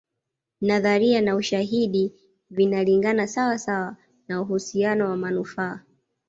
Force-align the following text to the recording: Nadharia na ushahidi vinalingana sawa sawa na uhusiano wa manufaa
Nadharia 0.61 1.21
na 1.21 1.35
ushahidi 1.35 2.13
vinalingana 2.49 3.27
sawa 3.27 3.57
sawa 3.57 3.97
na 4.27 4.41
uhusiano 4.41 5.09
wa 5.09 5.17
manufaa 5.17 5.79